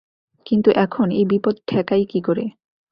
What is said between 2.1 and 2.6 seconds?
কী করে।